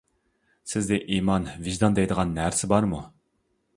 [0.71, 3.03] سىزدە ئىمان، ۋىجدان دەيدىغان نەرسە بارمۇ؟!